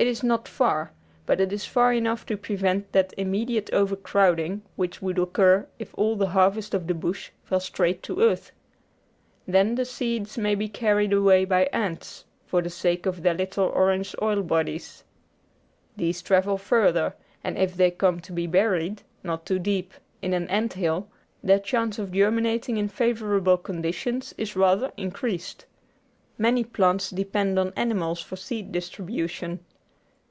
[0.00, 0.92] It is not far,
[1.26, 6.16] but it is far enough to prevent that immediate overcrowding which would occur if all
[6.16, 8.50] the harvest of the bush fell straight to earth.
[9.46, 13.66] Then the seeds may be carried away by ants for the sake of their little
[13.66, 15.04] orange oil bodies;
[15.98, 17.14] these travel further,
[17.44, 19.92] and if they come to be buried, not too deep,
[20.22, 21.08] in an anthill,
[21.42, 25.66] their chance of germinating in favourable conditions is rather increased.
[26.38, 29.60] Many plants depend on animals for seed distribution.